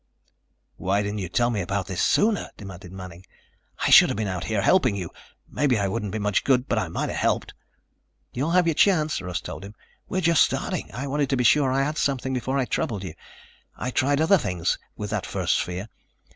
[0.77, 3.23] "Why didn't you tell me about this sooner?" demanded Manning.
[3.85, 5.11] "I should have been out here helping you.
[5.47, 7.53] Maybe I wouldn't be much good, but I might have helped."
[8.33, 9.75] "You'll have your chance," Russ told him.
[10.09, 10.89] "We're just starting.
[10.91, 13.13] I wanted to be sure I had something before I troubled you.
[13.77, 15.87] I tried other things with that first sphere.